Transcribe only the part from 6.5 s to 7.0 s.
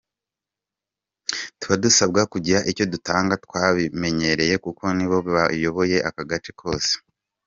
kose.